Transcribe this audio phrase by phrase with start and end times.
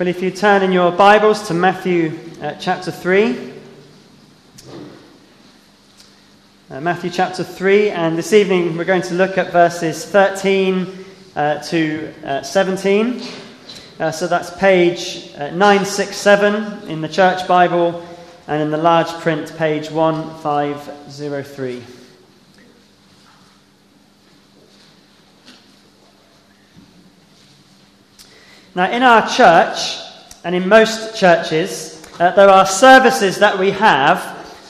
[0.00, 3.52] Well, if you turn in your Bibles to Matthew uh, chapter 3,
[6.70, 11.04] uh, Matthew chapter 3, and this evening we're going to look at verses 13
[11.36, 13.20] uh, to uh, 17.
[13.98, 18.02] Uh, so that's page uh, 967 in the Church Bible,
[18.46, 21.99] and in the large print, page 1503.
[28.72, 29.98] Now, in our church,
[30.44, 34.18] and in most churches, uh, there are services that we have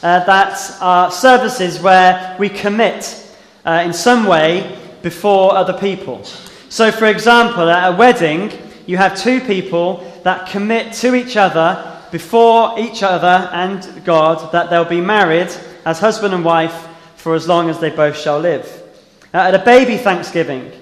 [0.03, 3.31] uh, that are services where we commit
[3.67, 6.25] uh, in some way before other people.
[6.71, 8.51] So, for example, at a wedding,
[8.87, 14.71] you have two people that commit to each other before each other and God that
[14.71, 18.67] they'll be married as husband and wife for as long as they both shall live.
[19.35, 20.73] Uh, at a baby Thanksgiving,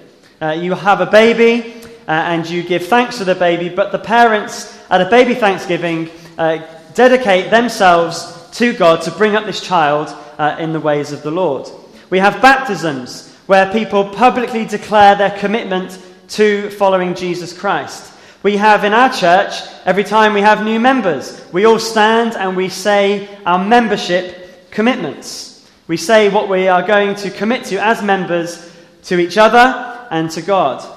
[0.41, 1.78] uh, you have a baby
[2.09, 6.09] uh, and you give thanks to the baby, but the parents at a baby Thanksgiving
[6.39, 6.57] uh,
[6.95, 10.07] dedicate themselves to God to bring up this child
[10.39, 11.69] uh, in the ways of the Lord.
[12.09, 18.11] We have baptisms where people publicly declare their commitment to following Jesus Christ.
[18.41, 19.53] We have in our church,
[19.85, 25.69] every time we have new members, we all stand and we say our membership commitments.
[25.87, 30.31] We say what we are going to commit to as members to each other and
[30.31, 30.95] to God.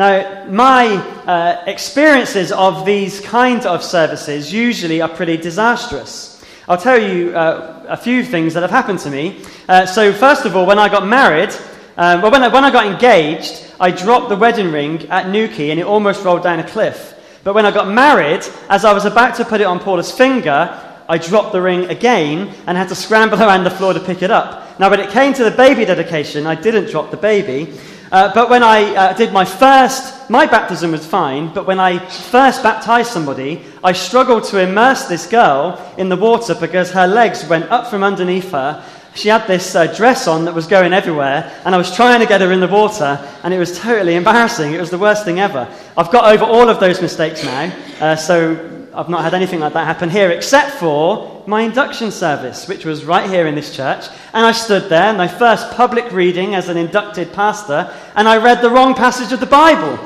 [0.00, 6.42] Now, my uh, experiences of these kinds of services usually are pretty disastrous.
[6.66, 9.44] I'll tell you uh, a few things that have happened to me.
[9.68, 11.50] Uh, so, first of all, when I got married,
[11.98, 15.68] um, well, when I, when I got engaged, I dropped the wedding ring at Newquay
[15.68, 17.12] and it almost rolled down a cliff.
[17.44, 20.80] But when I got married, as I was about to put it on Paula's finger,
[21.10, 24.30] I dropped the ring again and had to scramble around the floor to pick it
[24.30, 24.80] up.
[24.80, 27.78] Now, when it came to the baby dedication, I didn't drop the baby.
[28.10, 31.98] Uh, but when I uh, did my first, my baptism was fine, but when I
[32.08, 37.46] first baptized somebody, I struggled to immerse this girl in the water because her legs
[37.46, 38.84] went up from underneath her.
[39.14, 42.26] She had this uh, dress on that was going everywhere, and I was trying to
[42.26, 44.72] get her in the water, and it was totally embarrassing.
[44.72, 45.68] It was the worst thing ever.
[45.96, 49.74] I've got over all of those mistakes now, uh, so I've not had anything like
[49.74, 54.06] that happen here, except for my induction service, which was right here in this church.
[54.32, 58.62] And I stood there, my first public reading as an inducted pastor, and I read
[58.62, 59.98] the wrong passage of the Bible.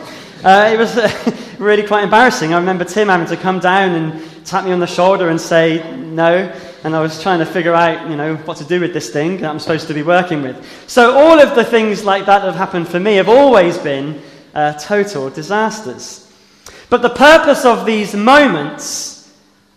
[0.42, 2.54] Uh, it was uh, really quite embarrassing.
[2.54, 5.94] I remember Tim having to come down and tap me on the shoulder and say
[5.98, 6.50] no.
[6.82, 9.36] And I was trying to figure out, you know, what to do with this thing
[9.42, 10.56] that I'm supposed to be working with.
[10.88, 14.22] So all of the things like that that have happened for me have always been
[14.54, 16.26] uh, total disasters.
[16.88, 19.13] But the purpose of these moments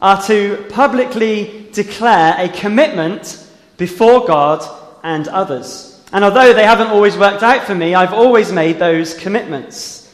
[0.02, 3.48] are to publicly declare a commitment
[3.78, 4.64] before God
[5.04, 6.04] and others.
[6.12, 10.14] And although they haven't always worked out for me, I've always made those commitments.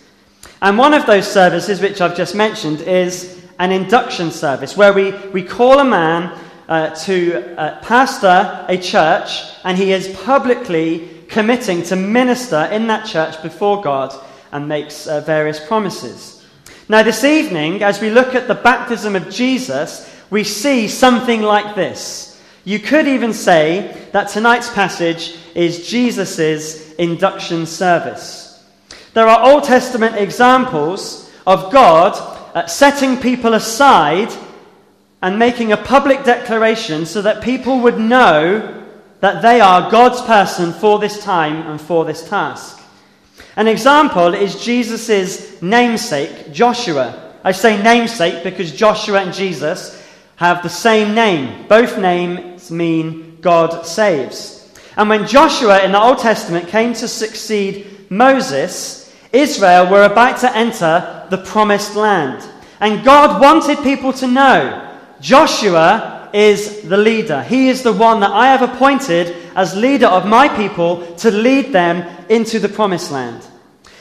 [0.61, 5.11] And one of those services, which I've just mentioned, is an induction service where we,
[5.29, 11.83] we call a man uh, to uh, pastor a church and he is publicly committing
[11.83, 14.13] to minister in that church before God
[14.51, 16.43] and makes uh, various promises.
[16.89, 21.75] Now, this evening, as we look at the baptism of Jesus, we see something like
[21.75, 22.41] this.
[22.66, 28.63] You could even say that tonight's passage is Jesus' induction service.
[29.13, 32.13] There are Old Testament examples of God
[32.55, 34.33] uh, setting people aside
[35.21, 38.83] and making a public declaration so that people would know
[39.21, 42.82] that they are God's person for this time and for this task.
[43.56, 47.34] An example is Jesus' namesake, Joshua.
[47.44, 50.02] I say namesake because Joshua and Jesus
[50.38, 51.68] have the same name.
[51.68, 54.74] Both names mean God saves.
[54.97, 60.56] And when Joshua in the Old Testament came to succeed Moses, Israel were about to
[60.56, 62.47] enter the promised land.
[62.80, 67.44] And God wanted people to know Joshua is the leader.
[67.44, 71.74] He is the one that I have appointed as leader of my people to lead
[71.74, 73.46] them into the promised land.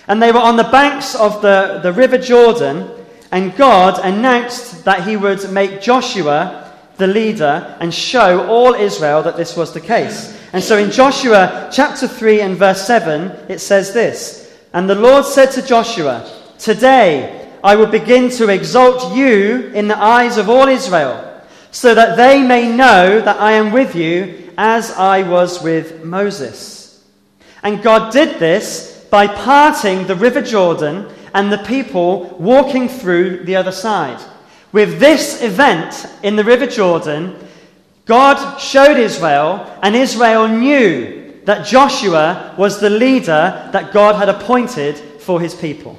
[0.09, 2.91] And they were on the banks of the, the river Jordan,
[3.31, 9.37] and God announced that he would make Joshua the leader and show all Israel that
[9.37, 10.39] this was the case.
[10.53, 15.25] And so in Joshua chapter 3 and verse 7, it says this And the Lord
[15.25, 20.69] said to Joshua, Today I will begin to exalt you in the eyes of all
[20.69, 21.29] Israel
[21.71, 27.05] so that they may know that I am with you as I was with Moses.
[27.63, 33.57] And God did this by parting the river Jordan and the people walking through the
[33.57, 34.21] other side.
[34.73, 37.37] With this event in the river Jordan,
[38.05, 44.97] God showed Israel, and Israel knew that Joshua was the leader that God had appointed
[44.97, 45.99] for his people.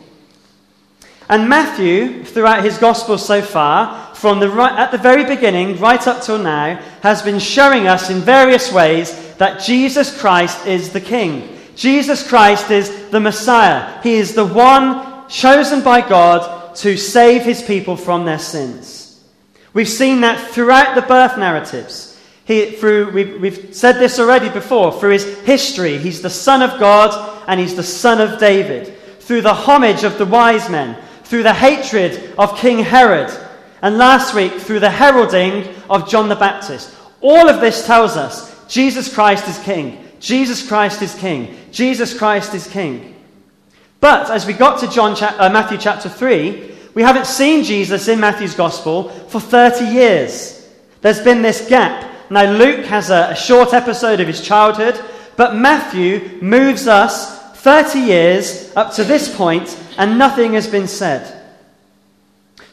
[1.30, 6.08] And Matthew, throughout his gospel so far, from the right, at the very beginning right
[6.08, 11.02] up till now, has been showing us in various ways that Jesus Christ is the
[11.02, 11.60] King.
[11.76, 14.02] Jesus Christ is the Messiah.
[14.02, 19.22] He is the one chosen by God to save his people from their sins.
[19.74, 22.18] We've seen that throughout the birth narratives.
[22.46, 26.80] He, through, we've, we've said this already before, through his history, he's the Son of
[26.80, 28.98] God and he's the Son of David.
[29.20, 33.30] Through the homage of the wise men, through the hatred of King Herod,
[33.84, 36.96] and last week through the heralding of John the Baptist.
[37.22, 40.04] All of this tells us Jesus Christ is King.
[40.20, 41.56] Jesus Christ is King.
[41.72, 43.14] Jesus Christ is King.
[44.00, 48.20] But as we got to John, uh, Matthew chapter 3, we haven't seen Jesus in
[48.20, 50.68] Matthew's Gospel for 30 years.
[51.02, 55.00] There's been this gap now, Luke has a, a short episode of his childhood,
[55.36, 61.43] but Matthew moves us 30 years up to this point, and nothing has been said.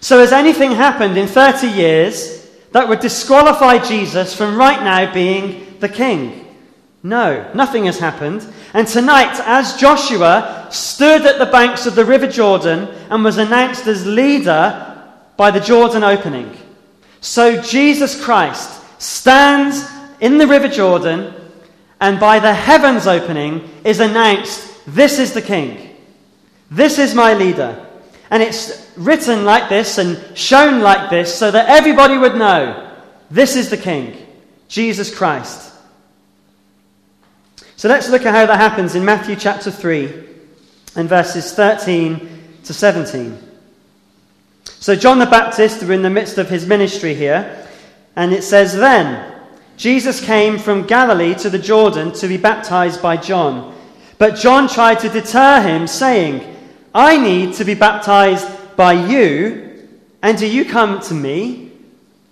[0.01, 5.79] So, has anything happened in 30 years that would disqualify Jesus from right now being
[5.81, 6.47] the king?
[7.03, 8.47] No, nothing has happened.
[8.75, 13.87] And tonight, as Joshua stood at the banks of the River Jordan and was announced
[13.87, 14.87] as leader
[15.37, 16.57] by the Jordan opening,
[17.21, 19.87] so Jesus Christ stands
[20.21, 21.35] in the River Jordan
[22.01, 25.97] and by the heavens opening is announced, This is the King.
[26.71, 27.87] This is my leader.
[28.31, 32.95] And it's written like this and shown like this so that everybody would know
[33.31, 34.15] this is the King,
[34.69, 35.73] Jesus Christ.
[37.77, 40.13] So let's look at how that happens in Matthew chapter 3
[40.97, 43.39] and verses 13 to 17.
[44.67, 47.67] So, John the Baptist, we're in the midst of his ministry here.
[48.17, 49.35] And it says, Then
[49.79, 53.75] Jesus came from Galilee to the Jordan to be baptized by John.
[54.19, 56.57] But John tried to deter him, saying,
[56.95, 58.47] I need to be baptized
[58.81, 59.87] by you,
[60.23, 61.71] and do you come to me?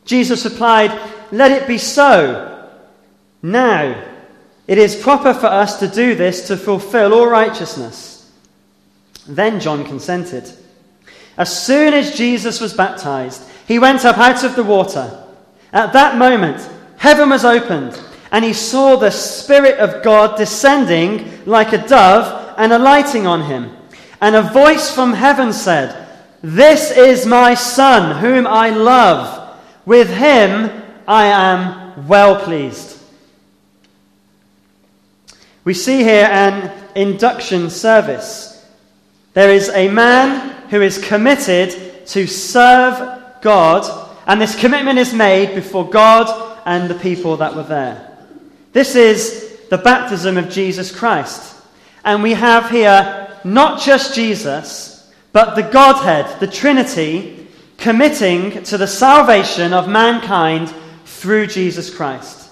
[0.06, 0.98] Jesus replied,
[1.30, 2.70] Let it be so.
[3.42, 4.02] Now,
[4.66, 8.32] it is proper for us to do this to fulfill all righteousness.
[9.26, 10.50] Then John consented.
[11.36, 15.22] As soon as Jesus was baptized, he went up out of the water.
[15.70, 16.66] At that moment,
[16.96, 18.00] heaven was opened,
[18.32, 23.76] and he saw the Spirit of God descending like a dove and alighting on him.
[24.22, 25.97] And a voice from heaven said,
[26.42, 29.56] This is my Son, whom I love.
[29.84, 30.70] With him
[31.06, 33.00] I am well pleased.
[35.64, 38.66] We see here an induction service.
[39.34, 45.54] There is a man who is committed to serve God and this commitment is made
[45.54, 48.18] before God and the people that were there.
[48.74, 51.56] This is the baptism of Jesus Christ.
[52.04, 54.87] And we have here not just Jesus,
[55.32, 57.46] but the Godhead, the Trinity,
[57.76, 60.72] committing to the salvation of mankind
[61.04, 62.50] through Jesus Christ.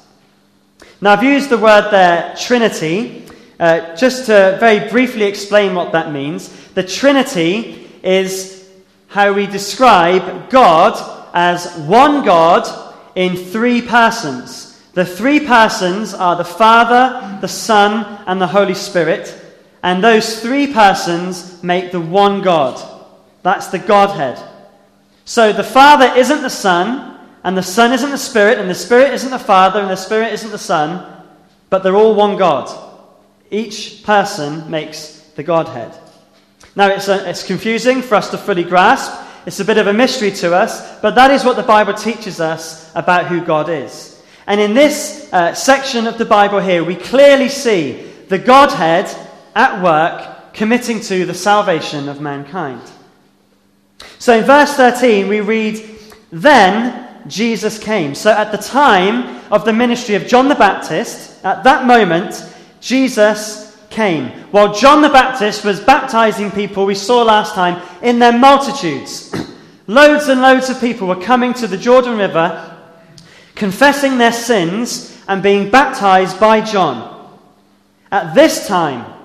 [1.00, 3.24] Now, I've used the word there, Trinity,
[3.58, 6.48] uh, just to very briefly explain what that means.
[6.74, 8.68] The Trinity is
[9.08, 12.66] how we describe God as one God
[13.14, 14.80] in three persons.
[14.92, 19.34] The three persons are the Father, the Son, and the Holy Spirit.
[19.82, 22.82] And those three persons make the one God.
[23.42, 24.42] That's the Godhead.
[25.24, 29.12] So the Father isn't the Son, and the Son isn't the Spirit, and the Spirit
[29.14, 31.24] isn't the Father, and the Spirit isn't the Son,
[31.70, 32.68] but they're all one God.
[33.50, 35.96] Each person makes the Godhead.
[36.74, 39.92] Now, it's, a, it's confusing for us to fully grasp it's a bit of a
[39.92, 44.20] mystery to us, but that is what the Bible teaches us about who God is.
[44.48, 49.08] And in this uh, section of the Bible here, we clearly see the Godhead
[49.56, 52.82] at work committing to the salvation of mankind.
[54.18, 55.82] So in verse 13, we read,
[56.30, 58.14] Then Jesus came.
[58.14, 62.44] So at the time of the ministry of John the Baptist, at that moment,
[62.80, 64.28] Jesus came.
[64.50, 69.34] While John the Baptist was baptizing people, we saw last time, in their multitudes.
[69.86, 72.76] loads and loads of people were coming to the Jordan River,
[73.54, 77.14] confessing their sins, and being baptized by John.
[78.12, 79.15] At this time,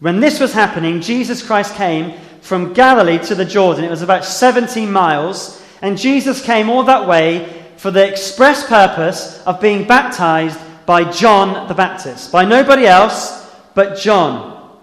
[0.00, 3.84] when this was happening, Jesus Christ came from Galilee to the Jordan.
[3.84, 9.42] It was about 17 miles, and Jesus came all that way for the express purpose
[9.44, 14.78] of being baptized by John the Baptist, by nobody else but John.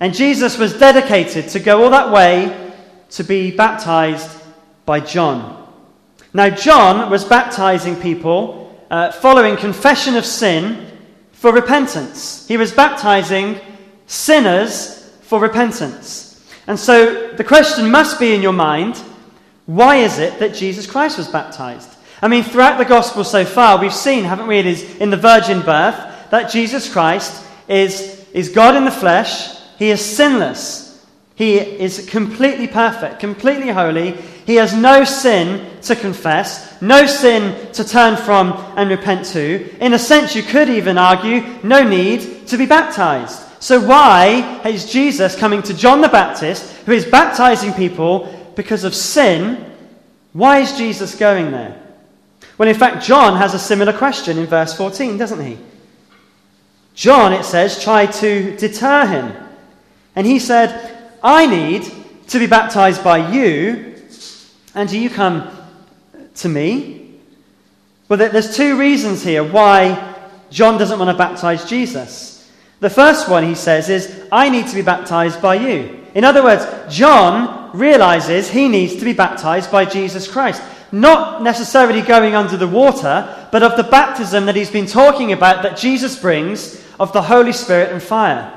[0.00, 2.72] And Jesus was dedicated to go all that way
[3.10, 4.40] to be baptized
[4.86, 5.68] by John.
[6.32, 10.98] Now, John was baptizing people uh, following confession of sin
[11.32, 12.46] for repentance.
[12.48, 13.60] He was baptizing
[14.10, 16.26] sinners for repentance.
[16.66, 19.00] And so the question must be in your mind
[19.66, 21.88] why is it that Jesus Christ was baptized?
[22.20, 25.16] I mean, throughout the gospel so far, we've seen, haven't we, it is in the
[25.16, 29.56] virgin birth, that Jesus Christ is, is God in the flesh.
[29.78, 31.06] He is sinless.
[31.36, 34.12] He is completely perfect, completely holy.
[34.44, 39.78] He has no sin to confess, no sin to turn from and repent to.
[39.78, 43.49] In a sense, you could even argue, no need to be baptized.
[43.60, 48.94] So, why is Jesus coming to John the Baptist, who is baptizing people because of
[48.94, 49.72] sin?
[50.32, 51.78] Why is Jesus going there?
[52.56, 55.58] Well, in fact, John has a similar question in verse 14, doesn't he?
[56.94, 59.36] John, it says, tried to deter him.
[60.16, 61.84] And he said, I need
[62.28, 63.94] to be baptized by you,
[64.74, 65.50] and do you come
[66.36, 67.18] to me?
[68.08, 70.16] Well, there's two reasons here why
[70.50, 72.39] John doesn't want to baptize Jesus.
[72.80, 76.06] The first one, he says, is, I need to be baptized by you.
[76.14, 82.02] In other words, John realizes he needs to be baptized by Jesus Christ not necessarily
[82.02, 86.18] going under the water, but of the baptism that he's been talking about that Jesus
[86.18, 88.56] brings of the Holy Spirit and fire.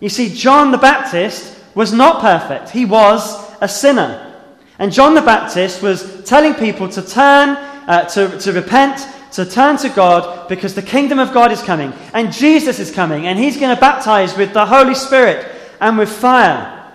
[0.00, 4.30] You see, John the Baptist was not perfect, he was a sinner.
[4.78, 7.50] And John the Baptist was telling people to turn,
[7.86, 11.92] uh, to, to repent, to turn to God because the kingdom of God is coming.
[12.12, 13.26] And Jesus is coming.
[13.26, 15.46] And he's going to baptize with the Holy Spirit
[15.80, 16.92] and with fire.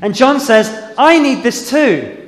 [0.00, 2.18] And John says, I need this too.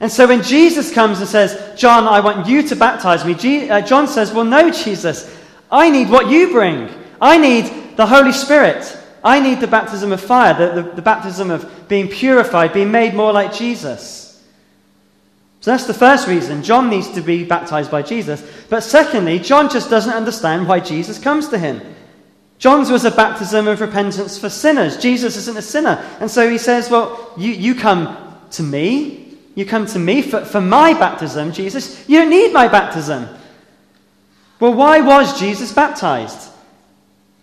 [0.00, 3.80] And so when Jesus comes and says, John, I want you to baptize me, uh,
[3.80, 5.34] John says, Well, no, Jesus,
[5.70, 6.88] I need what you bring.
[7.20, 8.98] I need the Holy Spirit.
[9.22, 13.14] I need the baptism of fire, the, the, the baptism of being purified, being made
[13.14, 14.23] more like Jesus.
[15.64, 16.62] So that's the first reason.
[16.62, 18.46] John needs to be baptized by Jesus.
[18.68, 21.80] But secondly, John just doesn't understand why Jesus comes to him.
[22.58, 24.98] John's was a baptism of repentance for sinners.
[24.98, 26.06] Jesus isn't a sinner.
[26.20, 29.38] And so he says, Well, you, you come to me.
[29.54, 32.06] You come to me for, for my baptism, Jesus.
[32.10, 33.26] You don't need my baptism.
[34.60, 36.50] Well, why was Jesus baptized?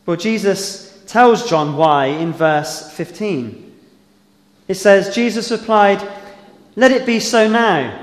[0.06, 3.80] Well, Jesus tells John why in verse 15.
[4.68, 6.08] It says, Jesus replied,
[6.76, 8.01] Let it be so now.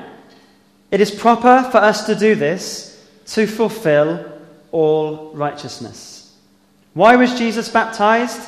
[0.90, 4.32] It is proper for us to do this to fulfill
[4.72, 6.34] all righteousness.
[6.94, 8.40] Why was Jesus baptized?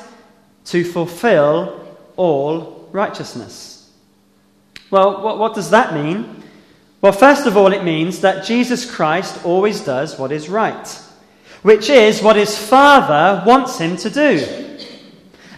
[0.66, 3.90] To fulfill all righteousness.
[4.90, 6.42] Well, what, what does that mean?
[7.00, 10.86] Well, first of all, it means that Jesus Christ always does what is right,
[11.62, 14.78] which is what his Father wants him to do.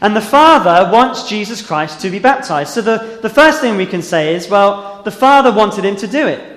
[0.01, 2.75] And the Father wants Jesus Christ to be baptized.
[2.75, 6.09] So the, the first thing we can say is, well, the Father wanted him to
[6.09, 6.52] do it.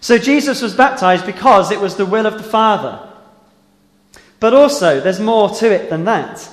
[0.00, 3.00] So Jesus was baptized because it was the will of the Father.
[4.40, 6.48] But also, there's more to it than that.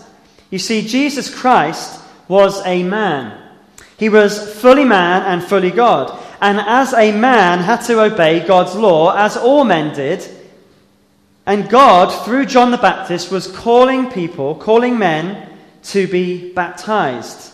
[0.49, 3.39] You see, Jesus Christ was a man.
[3.97, 8.75] He was fully man and fully God, and as a man had to obey God's
[8.75, 10.27] law, as all men did.
[11.45, 15.49] And God, through John the Baptist, was calling people, calling men
[15.83, 17.53] to be baptized.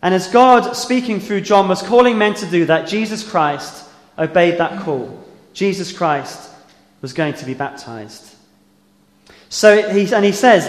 [0.00, 3.88] And as God, speaking through John, was calling men to do that, Jesus Christ
[4.18, 5.22] obeyed that call.
[5.52, 6.50] Jesus Christ
[7.00, 8.34] was going to be baptized.
[9.48, 10.66] So he, and he says,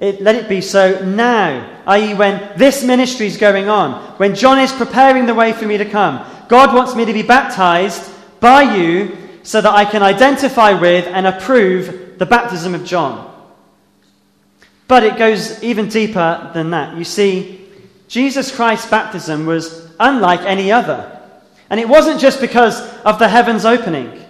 [0.00, 4.58] it, let it be so now, i.e., when this ministry is going on, when John
[4.58, 6.24] is preparing the way for me to come.
[6.48, 11.26] God wants me to be baptized by you so that I can identify with and
[11.26, 13.30] approve the baptism of John.
[14.88, 16.96] But it goes even deeper than that.
[16.96, 17.66] You see,
[18.08, 21.22] Jesus Christ's baptism was unlike any other.
[21.70, 24.24] And it wasn't just because of the heavens opening.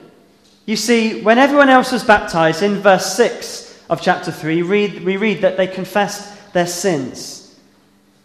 [0.66, 5.16] You see, when everyone else was baptized, in verse 6, of chapter 3, read, we
[5.16, 7.58] read that they confessed their sins.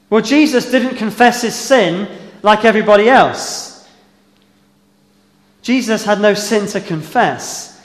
[0.09, 2.07] Well, Jesus didn't confess his sin
[2.41, 3.87] like everybody else.
[5.61, 7.79] Jesus had no sin to confess.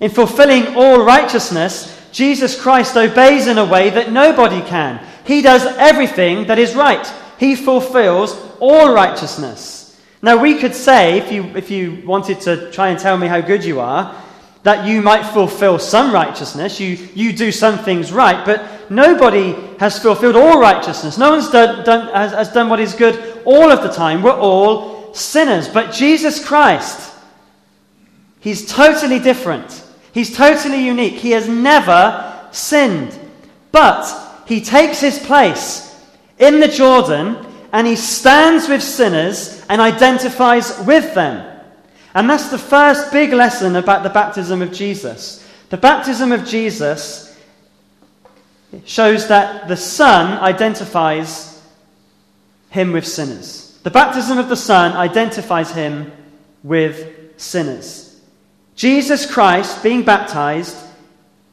[0.00, 5.04] In fulfilling all righteousness, Jesus Christ obeys in a way that nobody can.
[5.24, 7.06] He does everything that is right.
[7.38, 9.77] He fulfills all righteousness.
[10.20, 13.40] Now, we could say, if you, if you wanted to try and tell me how
[13.40, 14.14] good you are,
[14.64, 16.80] that you might fulfill some righteousness.
[16.80, 21.16] You, you do some things right, but nobody has fulfilled all righteousness.
[21.16, 24.22] No one's done, done, has, has done what is good all of the time.
[24.22, 25.68] We're all sinners.
[25.68, 27.14] But Jesus Christ,
[28.40, 29.84] He's totally different.
[30.12, 31.14] He's totally unique.
[31.14, 33.18] He has never sinned.
[33.72, 35.96] But He takes His place
[36.38, 41.60] in the Jordan and He stands with sinners and identifies with them.
[42.14, 45.46] And that's the first big lesson about the baptism of Jesus.
[45.70, 47.28] The baptism of Jesus
[48.84, 51.62] shows that the Son identifies
[52.70, 53.78] him with sinners.
[53.82, 56.12] The baptism of the Son identifies him
[56.62, 58.20] with sinners.
[58.76, 60.76] Jesus Christ, being baptized,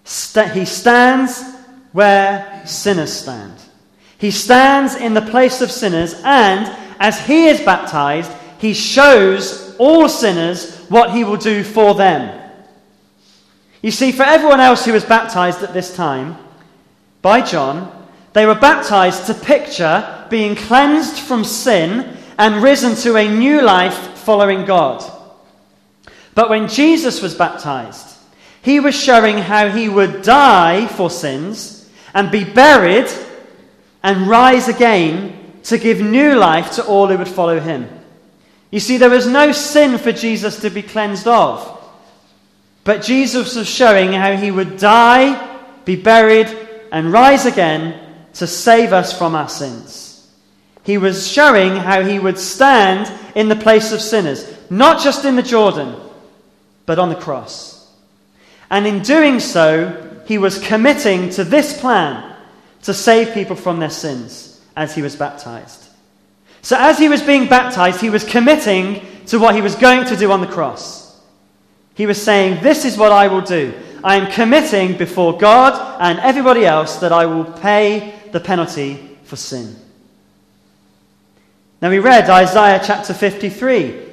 [0.03, 1.43] st- he stands
[1.91, 3.53] where sinners stand.
[4.17, 10.07] He stands in the place of sinners, and as he is baptized, he shows all
[10.07, 12.41] sinners what he will do for them.
[13.81, 16.37] You see, for everyone else who was baptized at this time
[17.21, 17.91] by John,
[18.33, 24.17] they were baptized to picture being cleansed from sin and risen to a new life
[24.17, 25.03] following God.
[26.33, 28.17] But when Jesus was baptized,
[28.61, 33.07] he was showing how he would die for sins and be buried
[34.05, 37.89] and rise again to give new life to all who would follow him.
[38.69, 41.71] You see, there was no sin for Jesus to be cleansed of.
[42.83, 46.55] But Jesus was showing how he would die, be buried,
[46.91, 47.99] and rise again
[48.35, 50.31] to save us from our sins.
[50.83, 55.35] He was showing how he would stand in the place of sinners, not just in
[55.35, 55.95] the Jordan,
[56.85, 57.91] but on the cross.
[58.69, 62.34] And in doing so, he was committing to this plan
[62.85, 65.83] to save people from their sins as he was baptized.
[66.61, 70.15] So, as he was being baptized, he was committing to what he was going to
[70.15, 71.19] do on the cross.
[71.95, 73.73] He was saying, This is what I will do.
[74.03, 79.35] I am committing before God and everybody else that I will pay the penalty for
[79.35, 79.75] sin.
[81.81, 84.03] Now, we read Isaiah chapter 53.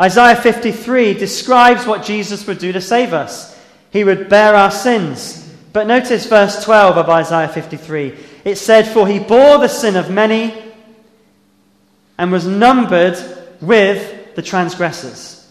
[0.00, 3.58] Isaiah 53 describes what Jesus would do to save us.
[3.90, 5.49] He would bear our sins.
[5.72, 8.14] But notice verse 12 of Isaiah 53.
[8.44, 10.54] It said, For he bore the sin of many
[12.18, 13.16] and was numbered
[13.60, 15.48] with the transgressors.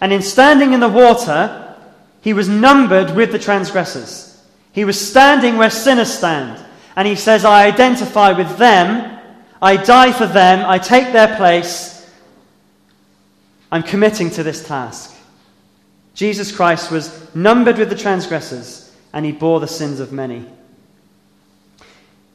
[0.00, 1.76] And in standing in the water,
[2.20, 4.26] he was numbered with the transgressors.
[4.72, 6.64] He was standing where sinners stand.
[6.96, 9.18] And he says, I identify with them,
[9.62, 12.10] I die for them, I take their place,
[13.72, 15.16] I'm committing to this task.
[16.14, 18.79] Jesus Christ was numbered with the transgressors,
[19.12, 20.46] and he bore the sins of many.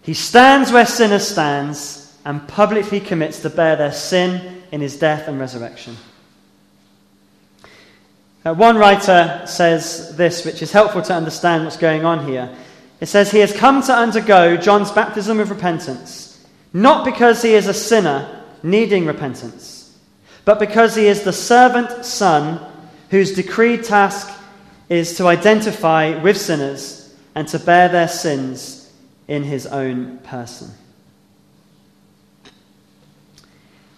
[0.03, 5.27] He stands where sinners stands and publicly commits to bear their sin in his death
[5.27, 5.95] and resurrection.
[8.45, 12.55] Uh, one writer says this, which is helpful to understand what's going on here.
[12.99, 17.67] It says, He has come to undergo John's baptism of repentance, not because he is
[17.67, 19.97] a sinner needing repentance,
[20.45, 22.63] but because he is the servant son
[23.09, 24.29] whose decreed task
[24.89, 28.91] is to identify with sinners and to bear their sins
[29.27, 30.71] in his own person.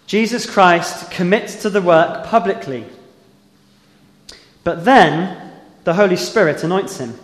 [0.06, 2.84] Jesus Christ commits to the work publicly.
[4.64, 5.52] But then
[5.84, 7.14] the Holy Spirit anoints him.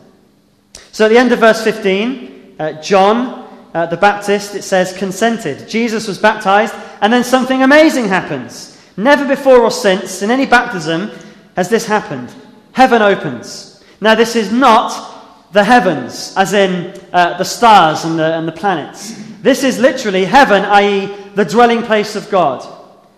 [0.92, 5.68] So at the end of verse 15, uh, John uh, the Baptist, it says, consented.
[5.68, 8.80] Jesus was baptized, and then something amazing happens.
[8.96, 11.10] Never before or since, in any baptism,
[11.56, 12.32] has this happened.
[12.74, 13.82] Heaven opens.
[14.00, 18.52] Now, this is not the heavens, as in uh, the stars and the, and the
[18.52, 19.14] planets.
[19.40, 22.66] This is literally heaven, i.e., the dwelling place of God.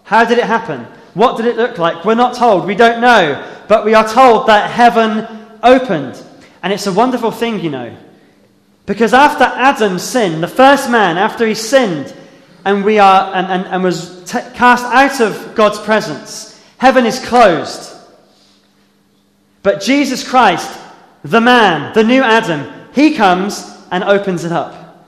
[0.04, 0.80] How did it happen?
[1.14, 2.04] What did it look like?
[2.04, 2.66] We're not told.
[2.66, 3.42] We don't know.
[3.66, 5.26] But we are told that heaven
[5.62, 6.22] opened.
[6.62, 7.96] And it's a wonderful thing, you know.
[8.84, 12.14] Because after Adam sinned, the first man, after he sinned,
[12.66, 17.24] and, we are, and, and, and was t- cast out of God's presence, heaven is
[17.24, 17.95] closed.
[19.66, 20.78] But Jesus Christ,
[21.24, 25.04] the man, the new Adam, he comes and opens it up.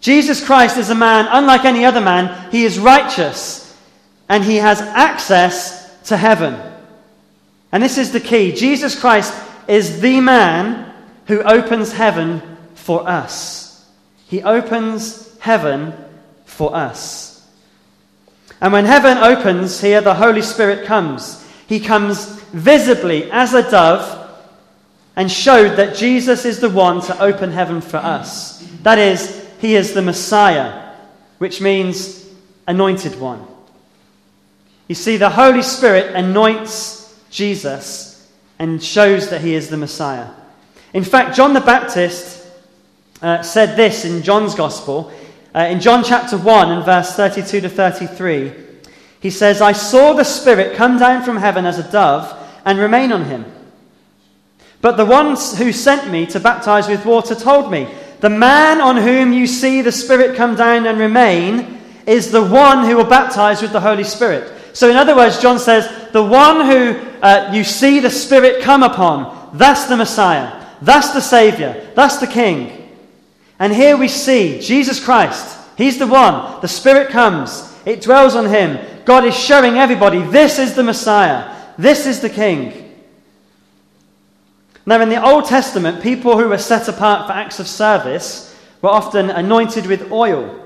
[0.00, 2.50] Jesus Christ is a man unlike any other man.
[2.52, 3.74] He is righteous
[4.28, 6.60] and he has access to heaven.
[7.72, 9.32] And this is the key Jesus Christ
[9.66, 10.92] is the man
[11.26, 12.42] who opens heaven
[12.74, 13.90] for us.
[14.26, 15.94] He opens heaven
[16.44, 17.48] for us.
[18.60, 21.42] And when heaven opens here, the Holy Spirit comes.
[21.66, 24.24] He comes visibly as a dove
[25.16, 28.58] and showed that Jesus is the one to open heaven for us.
[28.82, 30.94] That is, he is the Messiah,
[31.38, 32.28] which means
[32.66, 33.46] anointed one.
[34.88, 40.28] You see, the Holy Spirit anoints Jesus and shows that he is the Messiah.
[40.92, 42.46] In fact, John the Baptist
[43.22, 45.12] uh, said this in John's Gospel.
[45.54, 48.52] Uh, in John chapter 1 and verse 32 to 33,
[49.20, 52.35] he says, I saw the Spirit come down from heaven as a dove
[52.66, 53.46] and remain on him.
[54.82, 57.88] But the one who sent me to baptize with water told me,
[58.20, 62.84] The man on whom you see the Spirit come down and remain is the one
[62.84, 64.52] who will baptize with the Holy Spirit.
[64.74, 68.82] So, in other words, John says, the one who uh, you see the Spirit come
[68.82, 70.66] upon, that's the Messiah.
[70.82, 71.90] That's the Savior.
[71.94, 72.90] That's the King.
[73.58, 76.60] And here we see Jesus Christ, He's the one.
[76.60, 78.78] The Spirit comes, it dwells on him.
[79.04, 82.82] God is showing everybody this is the Messiah, this is the King.
[84.84, 88.88] Now, in the Old Testament, people who were set apart for acts of service were
[88.88, 90.62] often anointed with oil.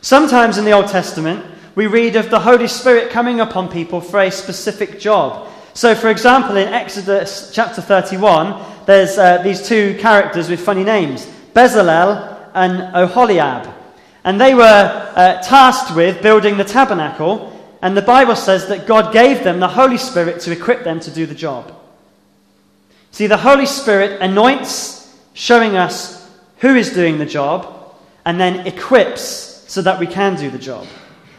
[0.00, 1.44] Sometimes in the Old Testament,
[1.74, 5.48] we read of the Holy Spirit coming upon people for a specific job.
[5.74, 11.26] So, for example, in Exodus chapter 31, there's uh, these two characters with funny names
[11.54, 13.72] Bezalel and Oholiab.
[14.24, 17.51] And they were uh, tasked with building the tabernacle,
[17.82, 21.10] and the Bible says that God gave them the Holy Spirit to equip them to
[21.10, 21.74] do the job.
[23.10, 29.64] See, the Holy Spirit anoints, showing us who is doing the job, and then equips
[29.66, 30.86] so that we can do the job.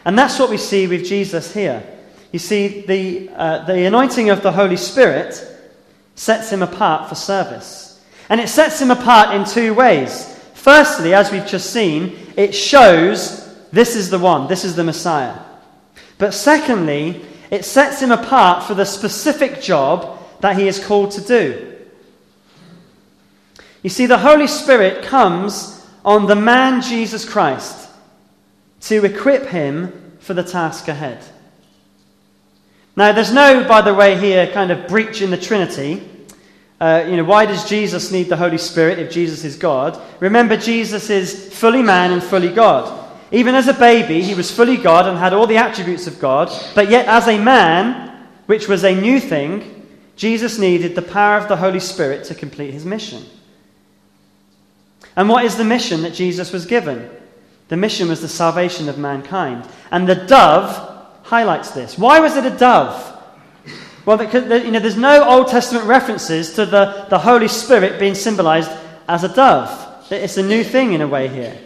[0.04, 1.82] And that's what we see with Jesus here.
[2.30, 5.42] You see, the, uh, the anointing of the Holy Spirit
[6.14, 8.04] sets him apart for service.
[8.28, 10.38] And it sets him apart in two ways.
[10.52, 15.38] Firstly, as we've just seen, it shows this is the one, this is the Messiah.
[16.24, 21.20] But secondly, it sets him apart for the specific job that he is called to
[21.20, 21.76] do.
[23.82, 27.90] You see, the Holy Spirit comes on the man Jesus Christ
[28.80, 31.22] to equip him for the task ahead.
[32.96, 36.08] Now, there's no, by the way, here kind of breach in the Trinity.
[36.80, 40.00] Uh, you know, why does Jesus need the Holy Spirit if Jesus is God?
[40.20, 43.03] Remember, Jesus is fully man and fully God.
[43.34, 46.52] Even as a baby, he was fully God and had all the attributes of God,
[46.76, 51.48] but yet as a man, which was a new thing, Jesus needed the power of
[51.48, 53.24] the Holy Spirit to complete his mission.
[55.16, 57.10] And what is the mission that Jesus was given?
[57.66, 59.66] The mission was the salvation of mankind.
[59.90, 61.98] And the dove highlights this.
[61.98, 63.10] Why was it a dove?
[64.06, 68.14] Well, because, you know, there's no Old Testament references to the, the Holy Spirit being
[68.14, 68.70] symbolized
[69.08, 70.04] as a dove.
[70.12, 71.58] It's a new thing in a way here.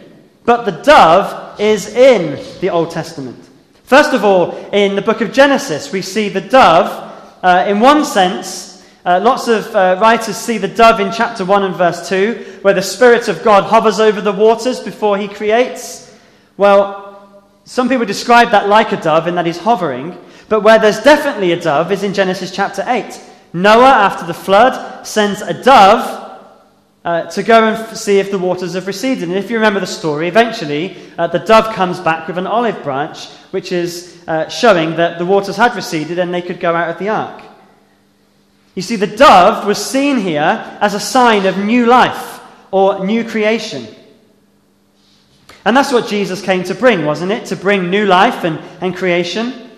[0.45, 3.37] But the dove is in the Old Testament.
[3.83, 8.05] First of all, in the book of Genesis, we see the dove, uh, in one
[8.05, 12.59] sense, uh, lots of uh, writers see the dove in chapter 1 and verse 2,
[12.61, 16.15] where the Spirit of God hovers over the waters before he creates.
[16.57, 20.17] Well, some people describe that like a dove in that he's hovering,
[20.49, 23.19] but where there's definitely a dove is in Genesis chapter 8.
[23.53, 26.18] Noah, after the flood, sends a dove
[27.05, 29.23] uh, to go and see if the waters have receded.
[29.23, 32.83] And if you remember the story, eventually uh, the dove comes back with an olive
[32.83, 36.89] branch, which is uh, showing that the waters had receded and they could go out
[36.89, 37.41] of the ark.
[38.75, 43.23] You see, the dove was seen here as a sign of new life or new
[43.23, 43.87] creation.
[45.65, 47.45] And that's what Jesus came to bring, wasn't it?
[47.47, 49.69] To bring new life and, and creation.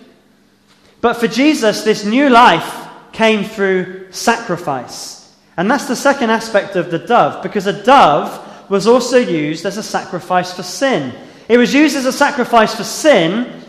[1.00, 5.21] But for Jesus, this new life came through sacrifice.
[5.56, 9.76] And that's the second aspect of the dove, because a dove was also used as
[9.76, 11.12] a sacrifice for sin.
[11.48, 13.62] It was used as a sacrifice for sin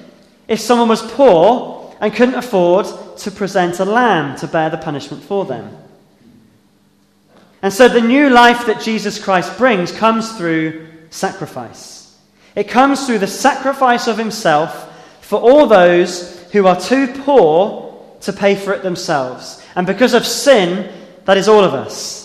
[0.47, 2.85] if someone was poor and couldn't afford
[3.17, 5.77] to present a lamb to bear the punishment for them.
[7.61, 12.17] And so the new life that Jesus Christ brings comes through sacrifice.
[12.55, 14.89] It comes through the sacrifice of himself
[15.21, 19.65] for all those who are too poor to pay for it themselves.
[19.75, 20.91] And because of sin,
[21.25, 22.23] that is all of us.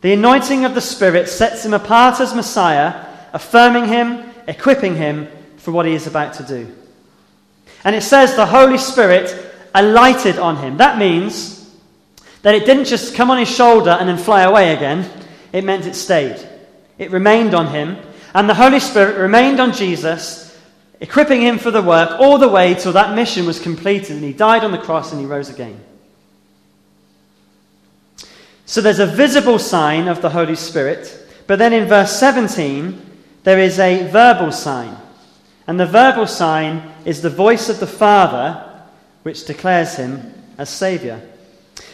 [0.00, 5.72] The anointing of the Spirit sets him apart as Messiah, affirming him, equipping him for
[5.72, 6.72] what he is about to do.
[7.84, 9.34] And it says the Holy Spirit
[9.74, 10.76] alighted on him.
[10.76, 11.58] That means
[12.42, 15.10] that it didn't just come on his shoulder and then fly away again,
[15.52, 16.46] it meant it stayed.
[16.98, 17.96] It remained on him.
[18.34, 20.56] And the Holy Spirit remained on Jesus,
[21.00, 24.32] equipping him for the work all the way till that mission was completed and he
[24.32, 25.80] died on the cross and he rose again.
[28.68, 33.00] So there's a visible sign of the Holy Spirit, but then in verse 17,
[33.42, 34.94] there is a verbal sign.
[35.66, 38.62] And the verbal sign is the voice of the Father
[39.22, 41.18] which declares him as Saviour.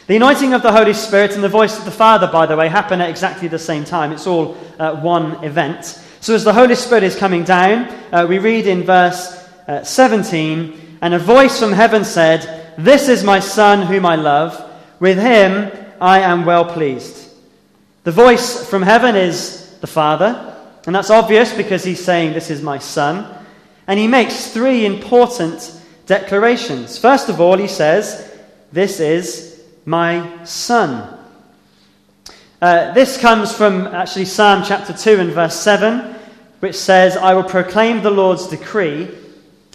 [0.09, 2.67] The anointing of the Holy Spirit and the voice of the Father, by the way,
[2.67, 4.11] happen at exactly the same time.
[4.11, 5.85] It's all uh, one event.
[6.21, 10.99] So, as the Holy Spirit is coming down, uh, we read in verse uh, 17
[11.03, 14.61] And a voice from heaven said, This is my Son whom I love.
[14.99, 17.31] With him I am well pleased.
[18.03, 20.55] The voice from heaven is the Father.
[20.85, 23.27] And that's obvious because he's saying, This is my Son.
[23.87, 26.99] And he makes three important declarations.
[26.99, 28.39] First of all, he says,
[28.71, 31.09] This is my Son.
[32.61, 36.17] Uh, this comes from actually Psalm chapter 2 and verse 7,
[36.61, 39.09] which says, I will proclaim the Lord's decree.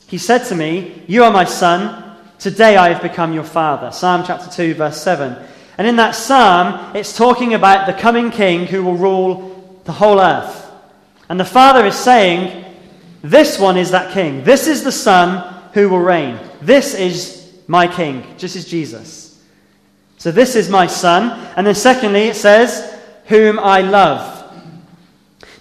[0.06, 2.18] He said to me, You are my Son.
[2.38, 3.92] Today I have become your Father.
[3.92, 5.49] Psalm chapter 2, verse 7.
[5.80, 10.20] And in that psalm, it's talking about the coming king who will rule the whole
[10.20, 10.70] earth.
[11.30, 12.66] And the Father is saying,
[13.22, 14.44] This one is that king.
[14.44, 16.38] This is the Son who will reign.
[16.62, 18.26] This is my king.
[18.38, 19.42] This is Jesus.
[20.18, 21.48] So this is my Son.
[21.56, 24.36] And then secondly, it says, Whom I love.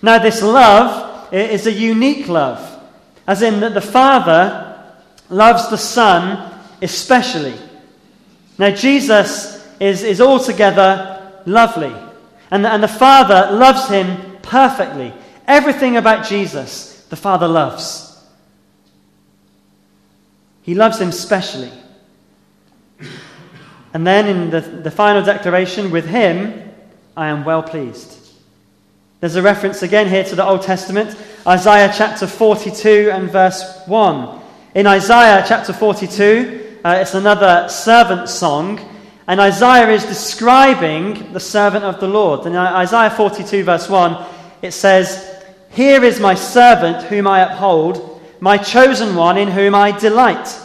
[0.03, 2.59] Now, this love is a unique love,
[3.25, 4.83] as in that the Father
[5.31, 7.55] loves the Son especially.
[8.59, 11.95] Now, Jesus is, is altogether lovely,
[12.51, 15.13] and the, and the Father loves him perfectly.
[15.47, 18.05] Everything about Jesus, the Father loves.
[20.63, 21.73] He loves him specially.
[23.95, 26.71] And then in the, the final declaration, with him,
[27.17, 28.19] I am well pleased.
[29.21, 34.41] There's a reference again here to the Old Testament, Isaiah chapter 42 and verse 1.
[34.75, 38.79] In Isaiah chapter 42, uh, it's another servant song,
[39.29, 42.47] and Isaiah is describing the servant of the Lord.
[42.47, 44.25] In Isaiah 42, verse 1,
[44.63, 49.93] it says, Here is my servant whom I uphold, my chosen one in whom I
[49.93, 50.59] delight.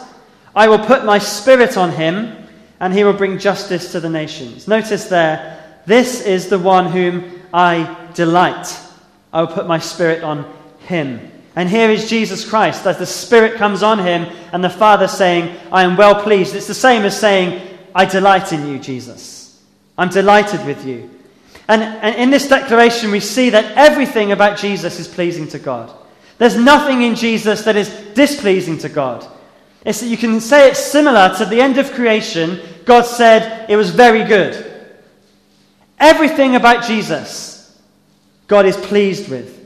[0.56, 2.48] I will put my spirit on him,
[2.80, 4.66] and he will bring justice to the nations.
[4.66, 8.80] Notice there, this is the one whom I delight.
[9.30, 11.30] I will put my spirit on him.
[11.54, 15.54] And here is Jesus Christ as the Spirit comes on him, and the Father saying,
[15.70, 16.56] I am well pleased.
[16.56, 19.62] It's the same as saying, I delight in you, Jesus.
[19.96, 21.10] I'm delighted with you.
[21.68, 25.92] And, and in this declaration, we see that everything about Jesus is pleasing to God.
[26.38, 29.26] There's nothing in Jesus that is displeasing to God.
[29.84, 32.60] It's, that you can say it's similar to the end of creation.
[32.84, 34.72] God said it was very good.
[35.98, 37.80] Everything about Jesus,
[38.46, 39.64] God is pleased with.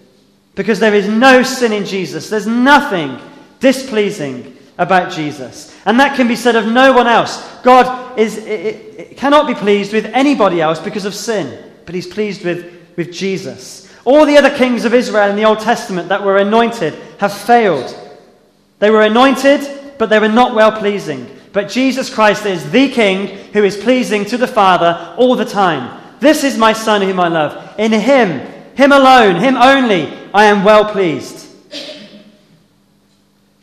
[0.55, 2.29] Because there is no sin in Jesus.
[2.29, 3.19] There's nothing
[3.61, 5.75] displeasing about Jesus.
[5.85, 7.45] And that can be said of no one else.
[7.63, 12.07] God is, it, it cannot be pleased with anybody else because of sin, but he's
[12.07, 13.89] pleased with, with Jesus.
[14.05, 17.97] All the other kings of Israel in the Old Testament that were anointed have failed.
[18.79, 21.29] They were anointed, but they were not well pleasing.
[21.53, 26.01] But Jesus Christ is the King who is pleasing to the Father all the time.
[26.21, 27.79] This is my Son whom I love.
[27.79, 28.41] In him,
[28.75, 31.48] him alone, him only, I am well pleased.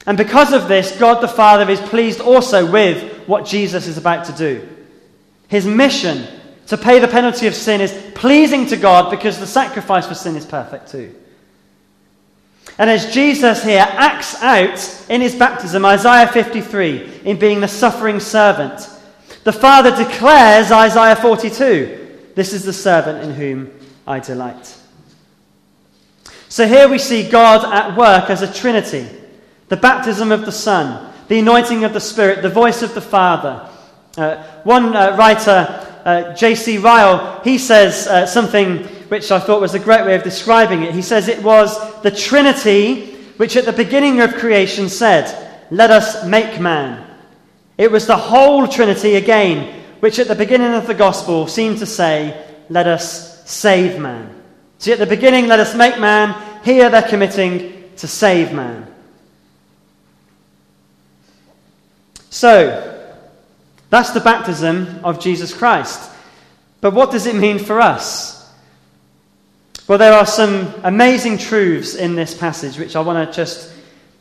[0.05, 4.25] And because of this, God the Father is pleased also with what Jesus is about
[4.25, 4.67] to do.
[5.47, 6.27] His mission
[6.67, 10.35] to pay the penalty of sin is pleasing to God because the sacrifice for sin
[10.35, 11.15] is perfect too.
[12.77, 18.19] And as Jesus here acts out in his baptism, Isaiah 53, in being the suffering
[18.19, 18.89] servant,
[19.43, 23.71] the Father declares Isaiah 42 this is the servant in whom
[24.05, 24.77] I delight.
[26.49, 29.07] So here we see God at work as a trinity
[29.67, 33.69] the baptism of the Son, the anointing of the Spirit, the voice of the Father.
[34.17, 36.77] Uh, one uh, writer, uh, J.C.
[36.77, 40.93] Ryle, he says uh, something which I thought was a great way of describing it.
[40.93, 46.25] He says it was the Trinity which at the beginning of creation said, Let us
[46.25, 47.05] make man.
[47.77, 51.85] It was the whole Trinity again which at the beginning of the gospel seemed to
[51.85, 54.43] say, Let us save man.
[54.77, 56.35] See, at the beginning, let us make man.
[56.63, 58.93] Here they're committing to save man.
[62.35, 63.09] So,
[63.89, 66.11] that's the baptism of Jesus Christ.
[66.81, 68.53] But what does it mean for us?
[69.87, 73.71] Well, there are some amazing truths in this passage which I want to just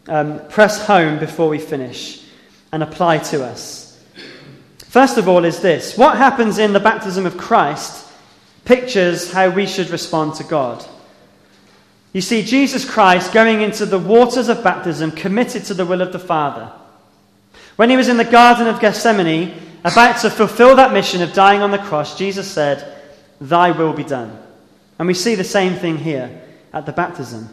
[0.06, 2.24] um, press home before we finish
[2.70, 4.00] and apply to us.
[4.86, 8.06] First of all, is this what happens in the baptism of Christ
[8.64, 10.86] pictures how we should respond to God.
[12.12, 16.12] You see, Jesus Christ going into the waters of baptism committed to the will of
[16.12, 16.70] the Father.
[17.76, 19.52] When he was in the Garden of Gethsemane,
[19.84, 23.02] about to fulfill that mission of dying on the cross, Jesus said,
[23.40, 24.38] Thy will be done.
[24.98, 27.48] And we see the same thing here at the baptism.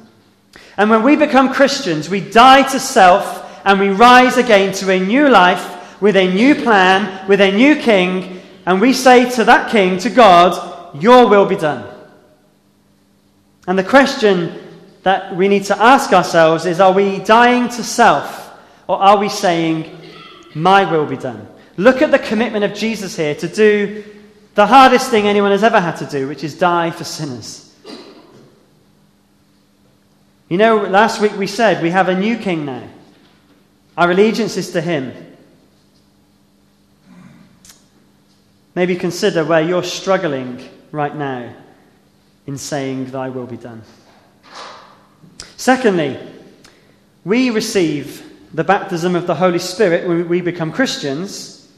[0.78, 5.00] And when we become Christians, we die to self and we rise again to a
[5.00, 9.72] new life with a new plan, with a new king, and we say to that
[9.72, 11.88] king, to God, Your will be done.
[13.68, 14.60] And the question
[15.04, 18.52] that we need to ask ourselves is are we dying to self
[18.88, 20.01] or are we saying,
[20.54, 21.48] my will be done.
[21.78, 24.04] Look at the commitment of Jesus here to do
[24.56, 27.74] the hardest thing anyone has ever had to do, which is die for sinners.
[30.50, 32.84] You know, last week we said we have a new king now.
[33.98, 35.14] Our allegiance is to him.
[38.76, 41.54] Maybe consider where you're struggling right now
[42.48, 43.84] in saying, Thy will be done.
[45.58, 46.18] Secondly,
[47.24, 51.70] we receive the baptism of the Holy Spirit when we become Christians,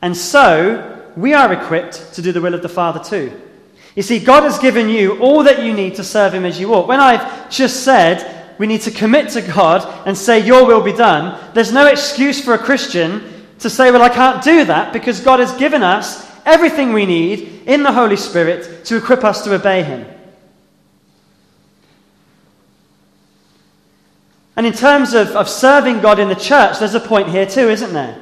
[0.00, 3.32] and so we are equipped to do the will of the Father too.
[3.94, 6.74] You see, God has given you all that you need to serve Him as you
[6.74, 6.88] ought.
[6.88, 10.92] When I've just said we need to commit to God and say, Your will be
[10.92, 13.22] done, there's no excuse for a Christian
[13.60, 17.62] to say, Well, I can't do that because God has given us everything we need
[17.66, 20.06] in the Holy Spirit to equip us to obey Him.
[24.56, 27.68] And in terms of, of serving God in the church, there's a point here too,
[27.68, 28.20] isn't there?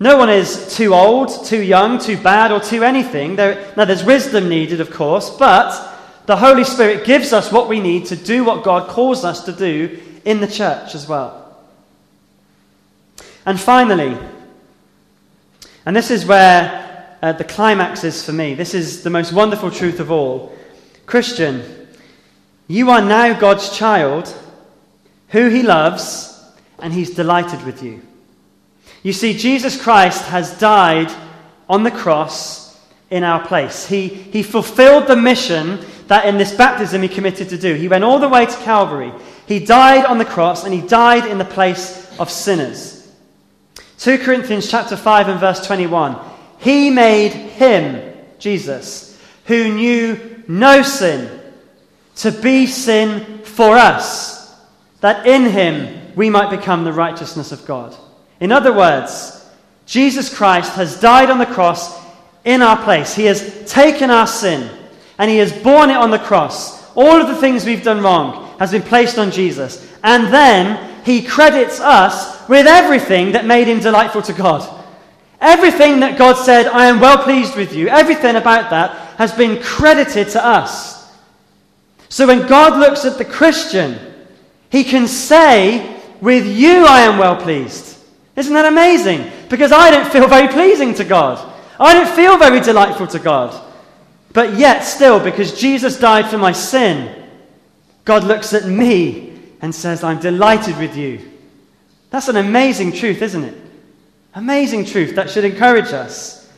[0.00, 3.36] No one is too old, too young, too bad, or too anything.
[3.36, 5.92] There, now, there's wisdom needed, of course, but
[6.26, 9.52] the Holy Spirit gives us what we need to do what God calls us to
[9.52, 11.58] do in the church as well.
[13.46, 14.16] And finally,
[15.86, 19.70] and this is where uh, the climax is for me, this is the most wonderful
[19.70, 20.56] truth of all.
[21.06, 21.83] Christian,
[22.66, 24.34] you are now God's child,
[25.28, 26.30] who He loves,
[26.78, 28.02] and He's delighted with you.
[29.02, 31.12] You see, Jesus Christ has died
[31.68, 33.86] on the cross in our place.
[33.86, 37.74] He, he fulfilled the mission that in this baptism He committed to do.
[37.74, 39.12] He went all the way to Calvary.
[39.46, 42.94] He died on the cross, and He died in the place of sinners.
[43.98, 46.18] 2 Corinthians chapter 5 and verse 21.
[46.58, 51.40] He made him, Jesus, who knew no sin
[52.16, 54.54] to be sin for us,
[55.00, 57.96] that in him we might become the righteousness of God.
[58.40, 59.48] In other words,
[59.86, 62.00] Jesus Christ has died on the cross
[62.44, 63.14] in our place.
[63.14, 64.70] He has taken our sin
[65.18, 66.82] and he has borne it on the cross.
[66.94, 69.90] All of the things we've done wrong has been placed on Jesus.
[70.02, 74.82] And then he credits us with everything that made him delightful to God.
[75.40, 79.62] Everything that God said, I am well pleased with you, everything about that has been
[79.62, 80.93] credited to us.
[82.08, 83.98] So when God looks at the Christian,
[84.70, 87.98] he can say, With you I am well pleased.
[88.36, 89.30] Isn't that amazing?
[89.48, 91.52] Because I don't feel very pleasing to God.
[91.78, 93.60] I don't feel very delightful to God.
[94.32, 97.28] But yet, still, because Jesus died for my sin,
[98.04, 101.20] God looks at me and says, I'm delighted with you.
[102.10, 103.56] That's an amazing truth, isn't it?
[104.34, 106.50] Amazing truth that should encourage us.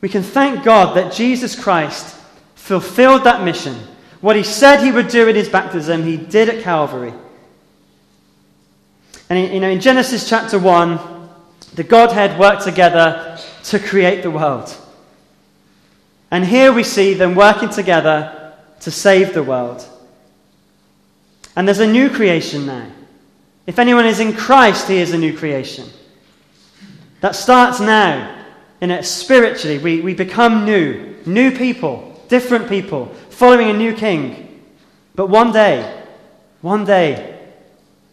[0.00, 2.16] We can thank God that Jesus Christ
[2.56, 3.78] fulfilled that mission
[4.22, 7.12] what he said he would do in his baptism, he did at Calvary.
[9.28, 11.28] And you know, in Genesis chapter 1,
[11.74, 14.74] the Godhead worked together to create the world.
[16.30, 19.86] And here we see them working together to save the world.
[21.56, 22.86] And there's a new creation now.
[23.66, 25.88] If anyone is in Christ, he is a new creation.
[27.20, 28.38] That starts now.
[28.80, 34.62] In it, spiritually, we, we become new, new people, different people, following a new king.
[35.14, 36.02] But one day,
[36.62, 37.38] one day,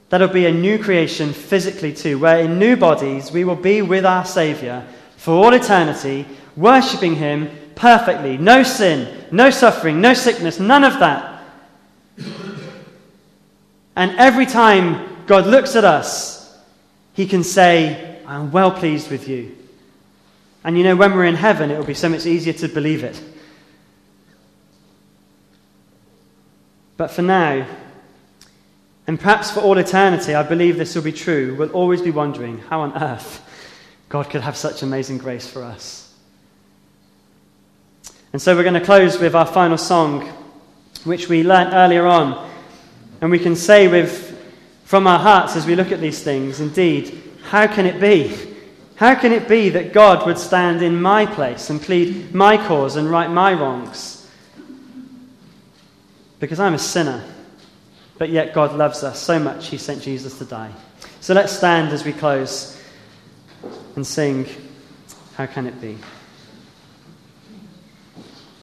[0.10, 4.06] that'll be a new creation physically too, where in new bodies we will be with
[4.06, 4.84] our Saviour
[5.16, 6.26] for all eternity,
[6.58, 8.38] worshipping Him perfectly.
[8.38, 11.42] No sin, no suffering, no sickness, none of that.
[13.96, 16.60] And every time God looks at us,
[17.14, 19.56] He can say, I'm well pleased with you.
[20.66, 23.06] And you know, when we're in heaven, it will be so much easier to believe
[23.06, 23.29] it.
[27.00, 27.66] But for now,
[29.08, 32.58] and perhaps for all eternity, I believe this will be true, we'll always be wondering
[32.58, 33.42] how on earth
[34.10, 36.14] God could have such amazing grace for us.
[38.34, 40.28] And so we're going to close with our final song,
[41.06, 42.52] which we learnt earlier on.
[43.22, 44.38] And we can say with,
[44.84, 48.36] from our hearts as we look at these things, indeed, how can it be?
[48.98, 52.98] How can it be that God would stand in my place and plead my cause
[52.98, 54.19] and right my wrongs?
[56.40, 57.24] Because I'm a sinner,
[58.18, 60.72] but yet God loves us so much, He sent Jesus to die.
[61.22, 62.82] So let's stand as we close
[63.96, 64.48] and sing,
[65.36, 65.98] How Can It Be?